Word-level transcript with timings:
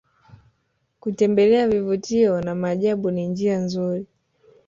kutembelea 0.99 1.67
vivutio 1.69 2.41
na 2.41 2.55
maajabu 2.55 3.11
ni 3.11 3.27
njia 3.27 3.57
nzuri 3.57 4.05